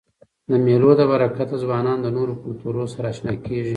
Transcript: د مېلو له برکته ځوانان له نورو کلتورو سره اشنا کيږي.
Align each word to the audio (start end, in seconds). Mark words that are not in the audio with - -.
د 0.49 0.51
مېلو 0.65 0.91
له 0.99 1.05
برکته 1.11 1.55
ځوانان 1.63 1.97
له 2.05 2.09
نورو 2.17 2.33
کلتورو 2.43 2.83
سره 2.93 3.07
اشنا 3.13 3.33
کيږي. 3.45 3.69